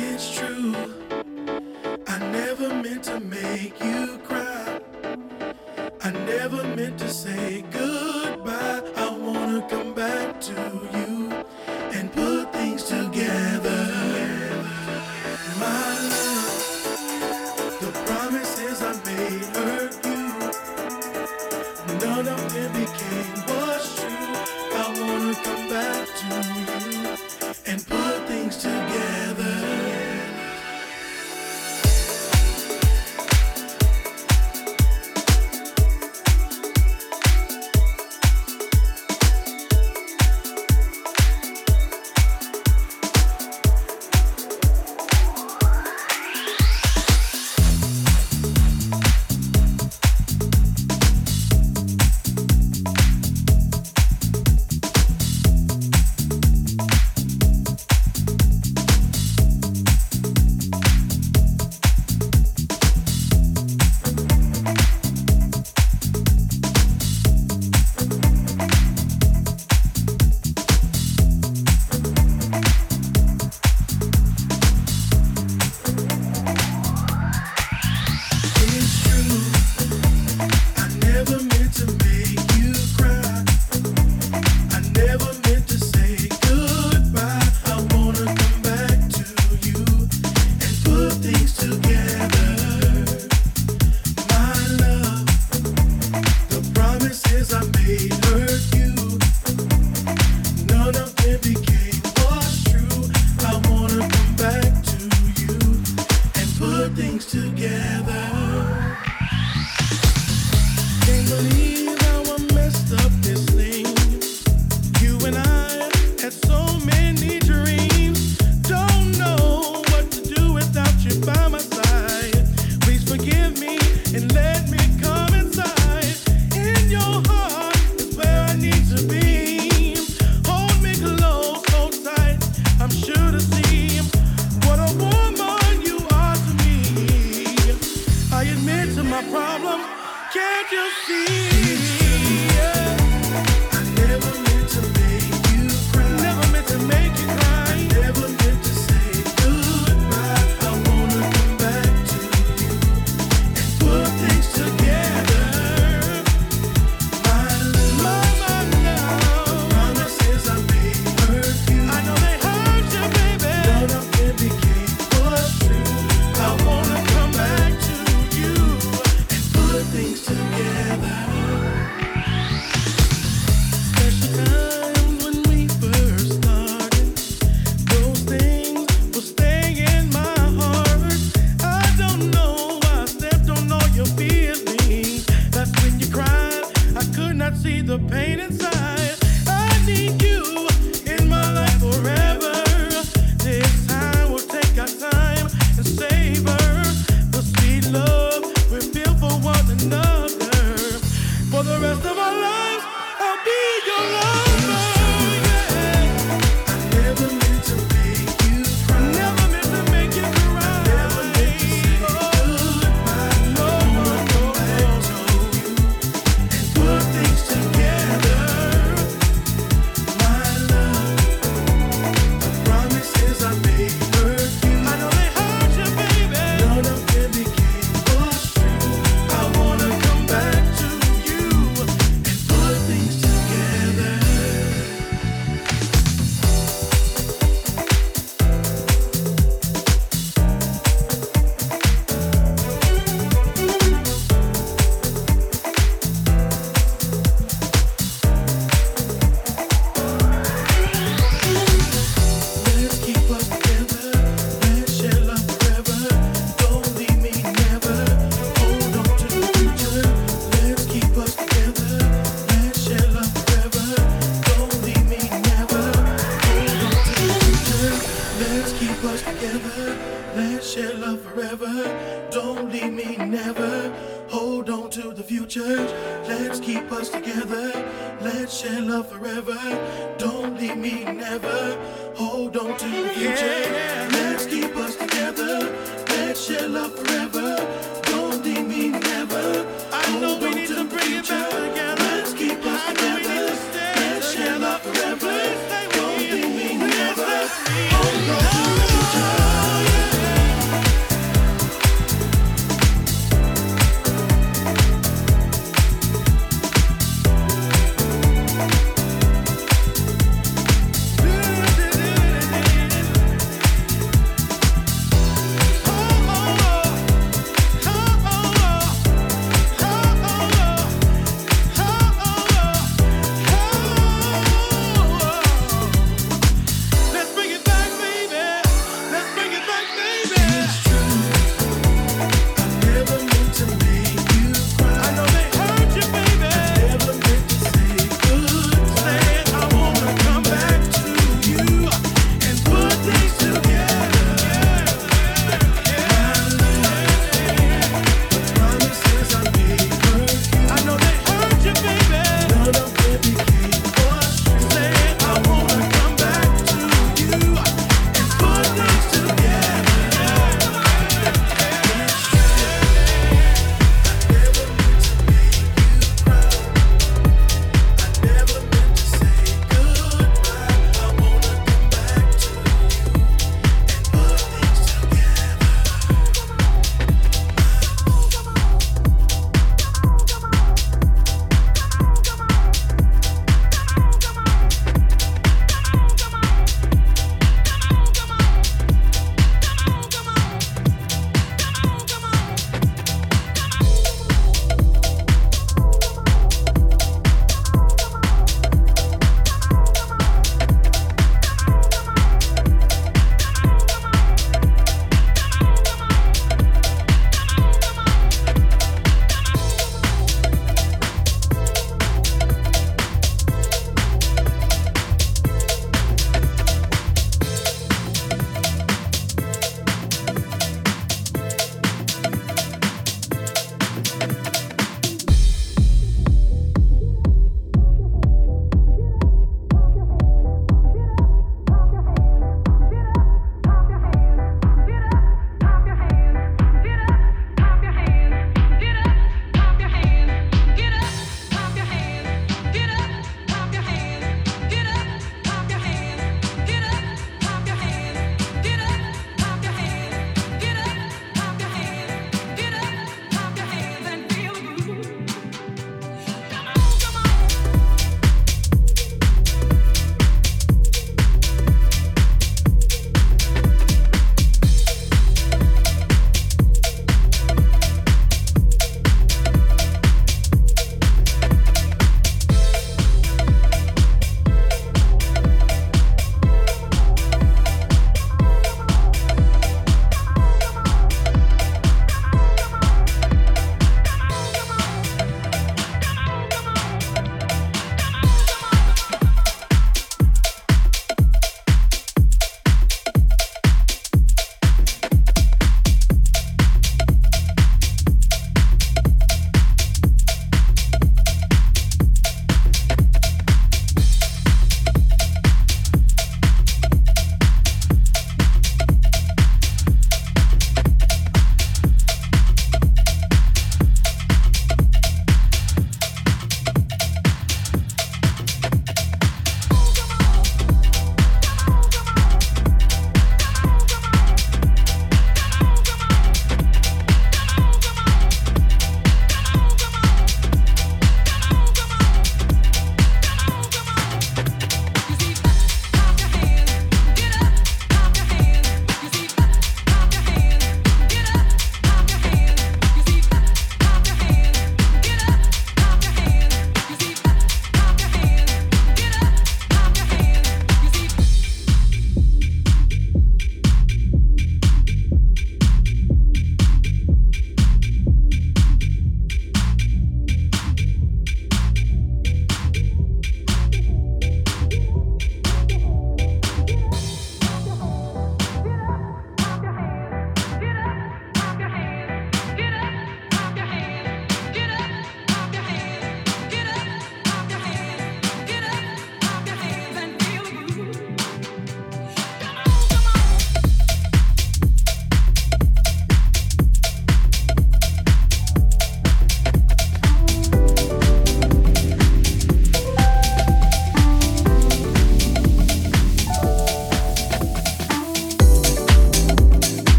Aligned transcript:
It's 0.00 0.30
true. 0.38 0.74
I 2.06 2.18
never 2.30 2.68
meant 2.72 3.02
to 3.04 3.18
make 3.18 3.74
you 3.82 4.18
cry. 4.18 4.80
I 6.02 6.10
never 6.12 6.62
meant 6.76 6.98
to 7.00 7.08
say 7.08 7.64
goodbye. 7.72 8.82
I 8.96 9.10
wanna 9.10 9.66
come 9.68 9.94
back 9.94 10.40
to 10.42 10.77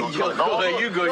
what's 0.00 0.16
going 0.16 0.36
go, 0.36 0.78
you 0.80 0.90
go, 0.90 1.11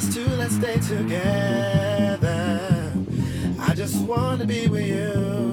us 0.00 0.14
two, 0.14 0.26
let's 0.36 0.54
stay 0.54 0.78
together. 0.78 2.20
I 3.58 3.74
just 3.74 4.02
wanna 4.06 4.46
be 4.46 4.66
with 4.66 4.86
you. 4.86 5.49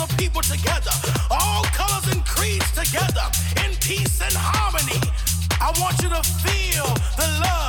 of 0.00 0.16
people 0.16 0.42
together, 0.42 0.90
all 1.30 1.64
colors 1.64 2.06
and 2.12 2.24
creeds 2.24 2.70
together, 2.72 3.26
in 3.64 3.74
peace 3.76 4.20
and 4.20 4.34
harmony. 4.34 5.00
I 5.60 5.72
want 5.80 6.00
you 6.02 6.08
to 6.08 6.22
feel 6.22 6.86
the 7.16 7.40
love. 7.40 7.63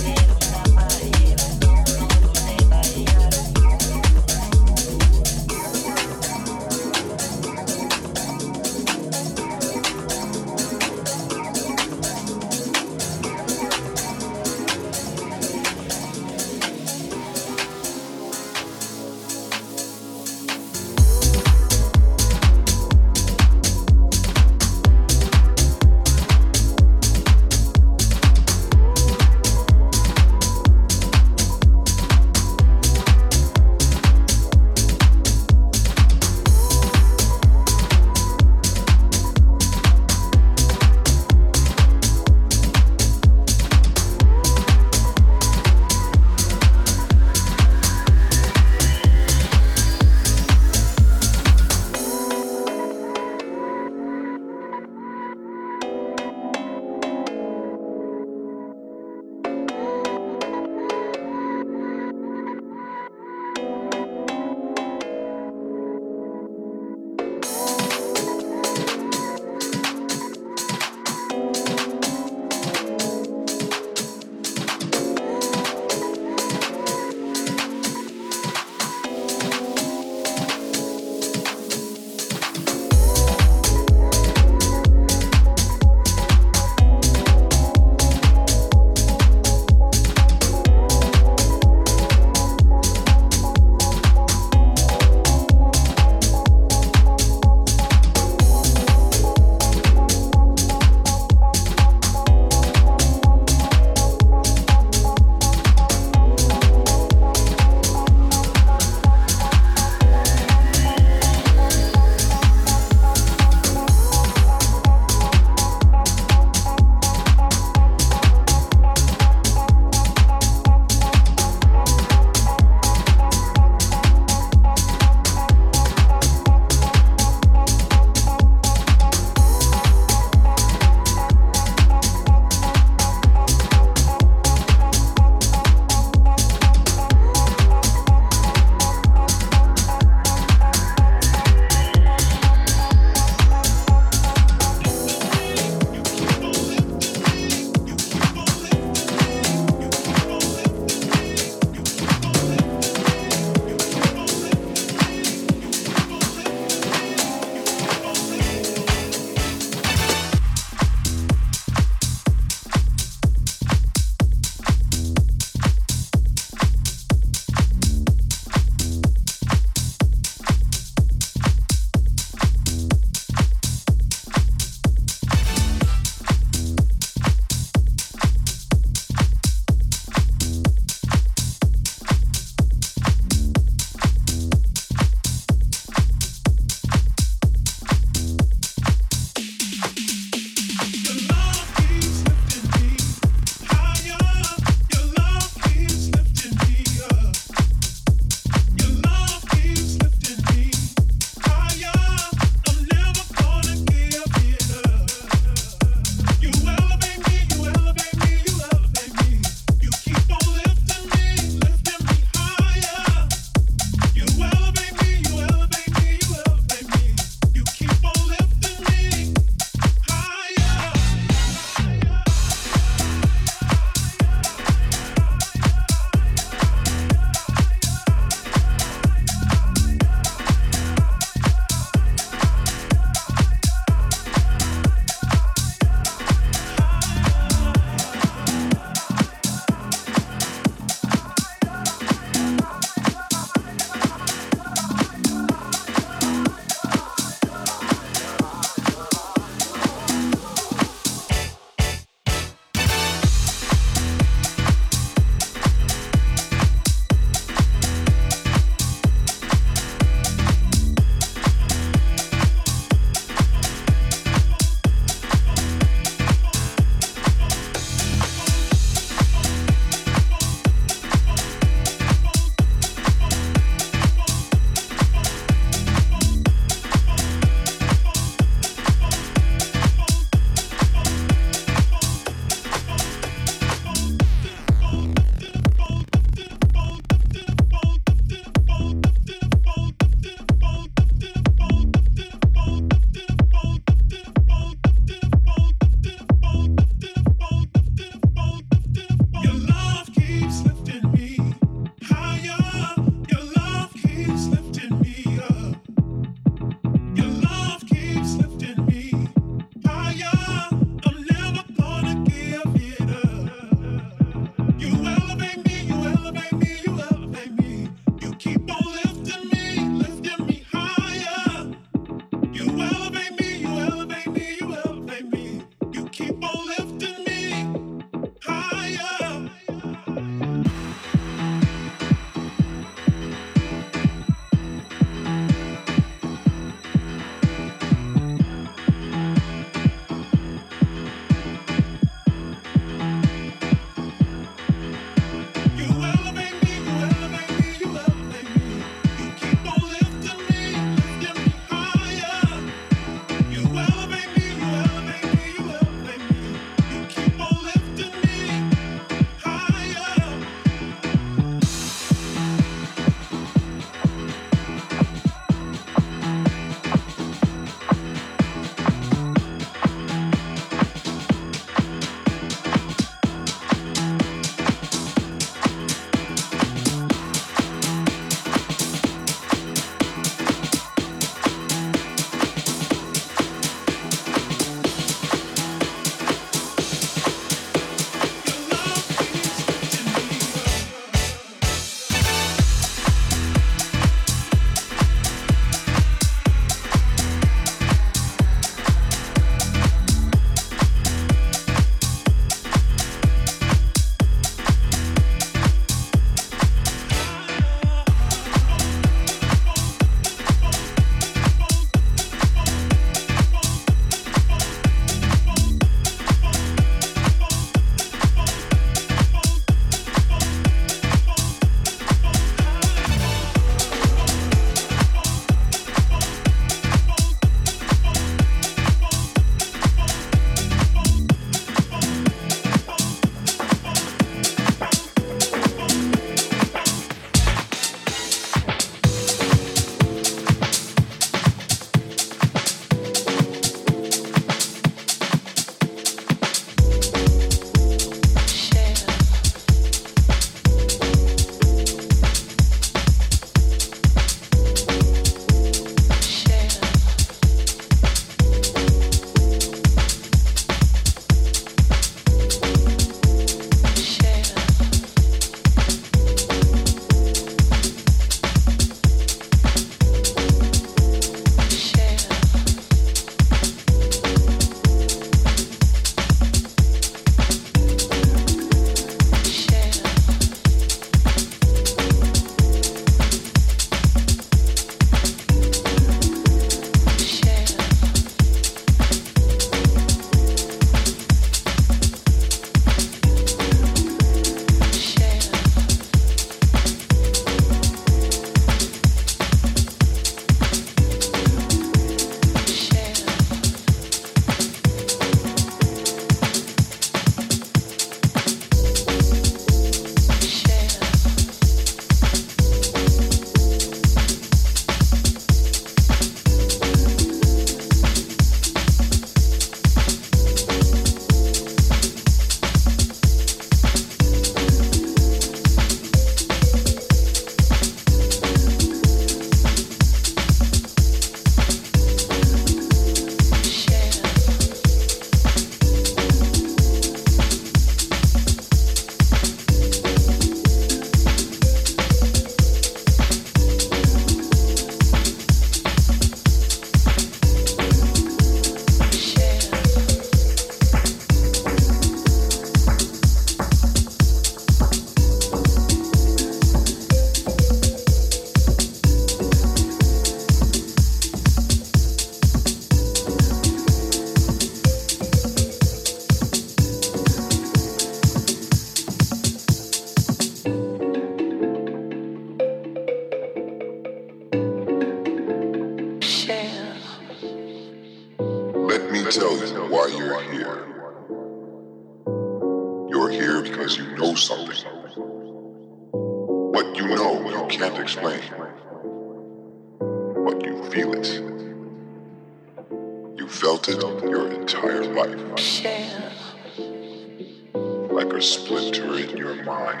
Splinter 598.46 599.18
in 599.18 599.36
your 599.36 599.56
mind, 599.64 600.00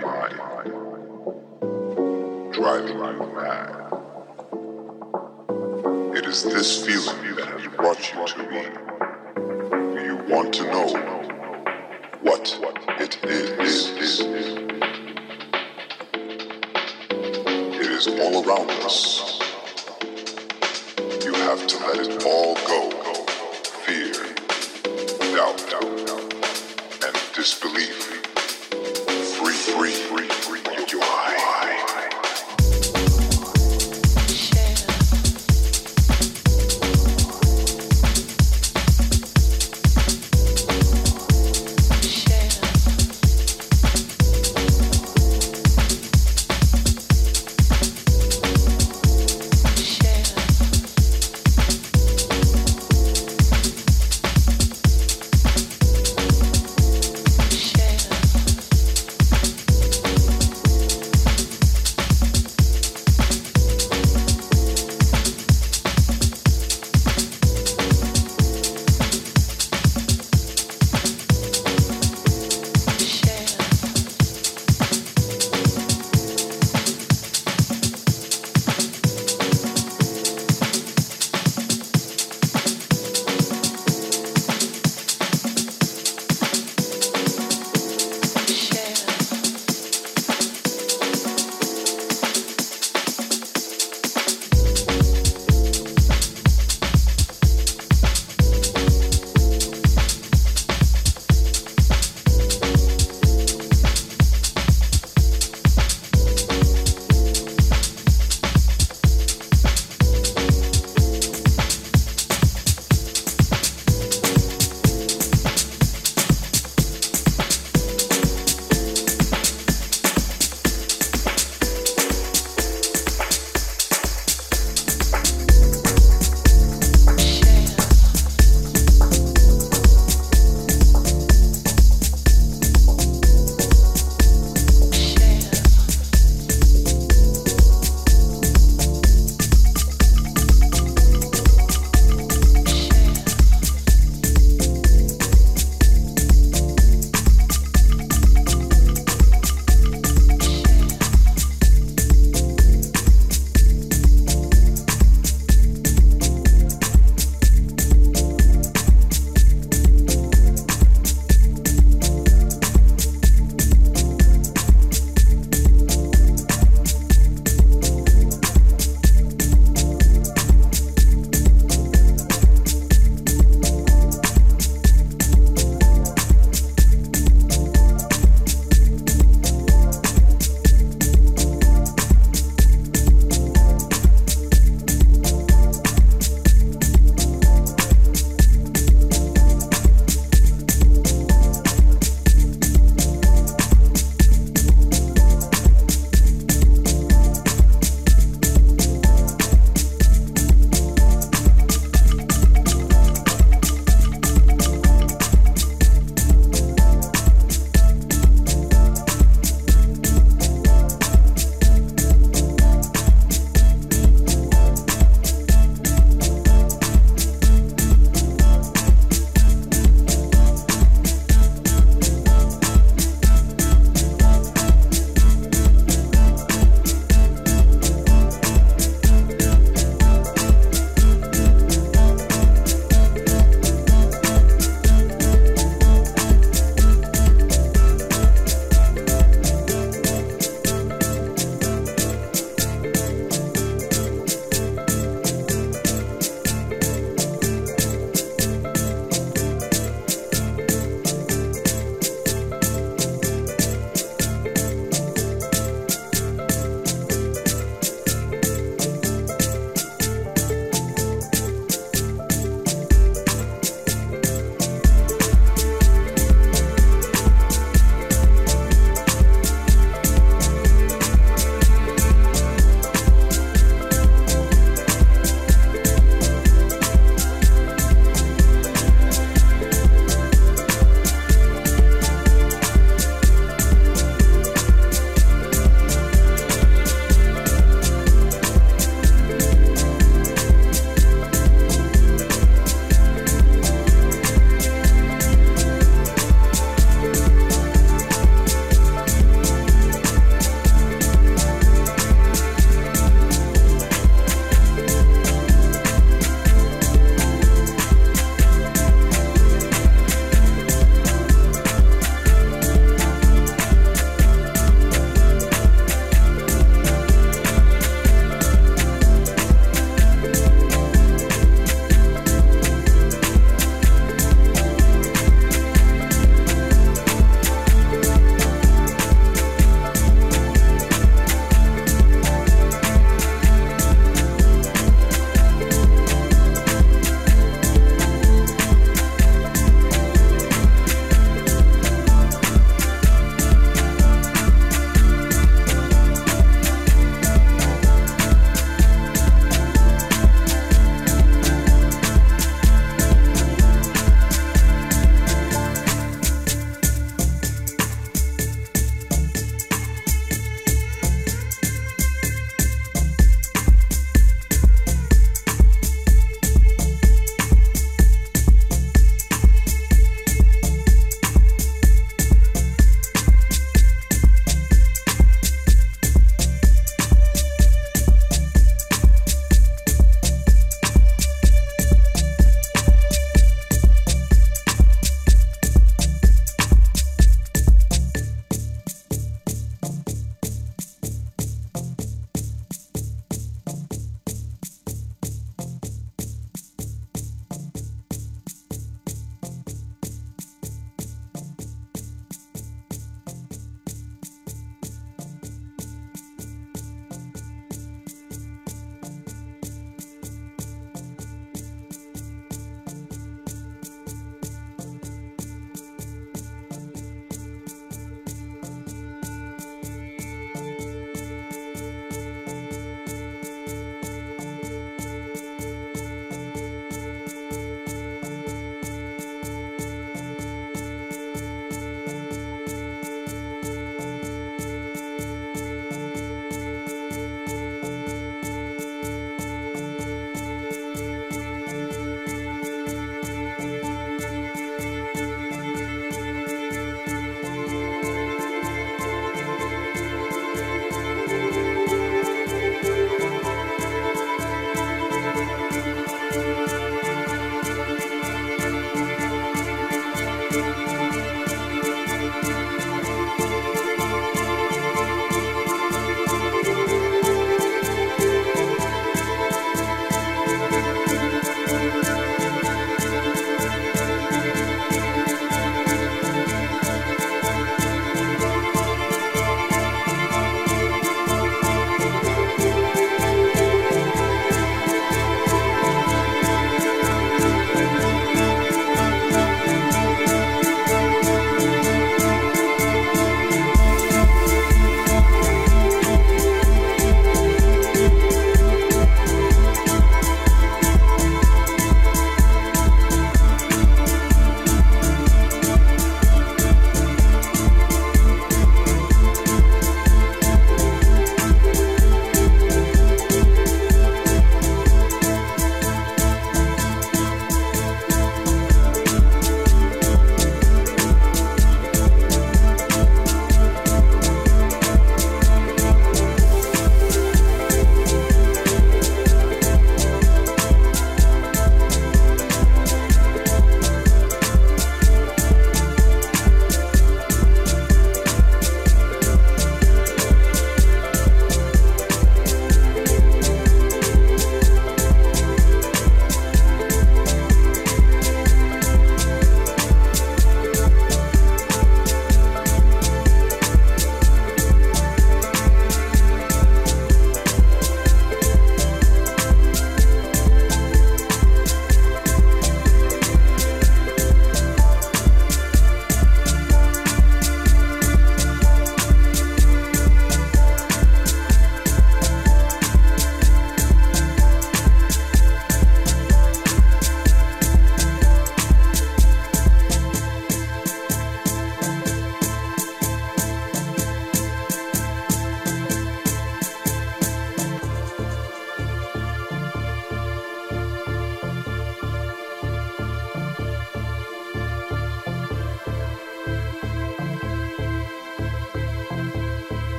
driving 2.52 2.96
you 2.96 3.32
mad. 3.34 3.92
It 6.16 6.26
is 6.26 6.44
this 6.44 6.86
feeling 6.86 7.34
that 7.34 7.48
has 7.48 7.66
brought 7.74 8.12
you 8.14 8.26
to 8.28 8.38
me. 8.50 8.64
You 10.04 10.16
want 10.32 10.54
to 10.54 10.64
know 10.64 10.88
what 12.22 12.56
it 13.00 13.18
is? 13.24 14.20
It 17.60 17.90
is 17.90 18.06
all 18.06 18.44
around 18.46 18.70
us. 18.84 19.40
You 21.24 21.34
have 21.34 21.66
to 21.66 21.78
let 21.86 21.98
it 22.06 22.24
all 22.24 22.54
go. 22.54 22.90
Fear, 23.86 24.14
doubt, 25.34 25.60
and 27.04 27.34
disbelief. 27.34 28.15
Free, 29.76 29.92
free, 29.92 30.28
free, 30.28 30.60
free, 30.60 30.86
your. 30.88 31.35